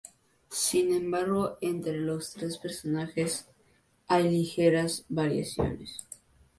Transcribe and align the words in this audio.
Sin 0.49 0.95
embargo, 0.95 1.59
entre 1.61 1.95
los 1.99 2.33
tres 2.33 2.57
personajes 2.57 3.45
hay 4.07 4.31
ligeras 4.31 5.05
variaciones. 5.09 6.07